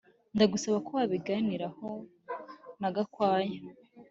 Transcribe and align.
Ndagusaba 0.35 0.77
ko 0.85 0.91
wabiganiraho 0.97 1.87
na 2.79 2.89
Gakwaya 2.95 3.59